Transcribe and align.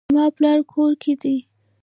زما 0.09 0.25
پلار 0.37 0.59
کور 0.71 0.91
کې 1.01 1.13
دی 1.21 1.37